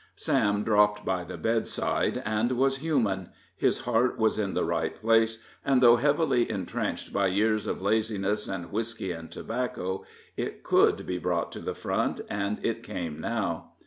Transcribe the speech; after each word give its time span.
Sam 0.15 0.63
dropped 0.63 1.05
by 1.05 1.23
the 1.23 1.37
bedside, 1.37 2.23
and 2.25 2.53
was 2.53 2.77
human; 2.77 3.29
his 3.55 3.81
heart 3.81 4.17
was 4.17 4.39
in 4.39 4.55
the 4.55 4.65
right 4.65 4.95
place; 4.99 5.37
and 5.63 5.79
though 5.79 5.97
heavily 5.97 6.49
intrenched 6.49 7.13
by 7.13 7.27
years 7.27 7.67
of 7.67 7.83
laziness 7.83 8.47
and 8.47 8.71
whisky 8.71 9.11
and 9.11 9.29
tobacco, 9.29 10.03
it 10.35 10.63
could 10.63 11.05
be 11.05 11.19
brought 11.19 11.51
to 11.51 11.59
the 11.59 11.75
front, 11.75 12.19
and 12.31 12.59
it 12.65 12.81
came 12.81 13.19
now. 13.21 13.73